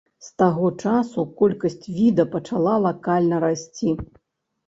[0.27, 3.93] З таго часу колькасць віда пачала лакальна расці.